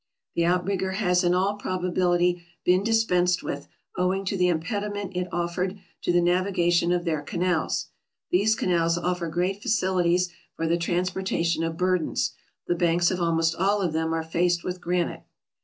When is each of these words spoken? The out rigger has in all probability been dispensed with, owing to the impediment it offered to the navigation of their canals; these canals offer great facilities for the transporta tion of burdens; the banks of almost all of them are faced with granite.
The 0.33 0.45
out 0.47 0.65
rigger 0.65 0.93
has 0.93 1.23
in 1.23 1.35
all 1.35 1.57
probability 1.57 2.41
been 2.65 2.83
dispensed 2.83 3.43
with, 3.43 3.67
owing 3.95 4.25
to 4.25 4.35
the 4.35 4.47
impediment 4.47 5.15
it 5.15 5.27
offered 5.31 5.77
to 6.01 6.11
the 6.11 6.23
navigation 6.23 6.91
of 6.91 7.05
their 7.05 7.21
canals; 7.21 7.89
these 8.31 8.55
canals 8.55 8.97
offer 8.97 9.27
great 9.29 9.61
facilities 9.61 10.31
for 10.55 10.65
the 10.65 10.75
transporta 10.77 11.45
tion 11.45 11.61
of 11.61 11.77
burdens; 11.77 12.33
the 12.65 12.73
banks 12.73 13.11
of 13.11 13.21
almost 13.21 13.53
all 13.55 13.79
of 13.79 13.93
them 13.93 14.11
are 14.11 14.23
faced 14.23 14.63
with 14.63 14.81
granite. 14.81 15.21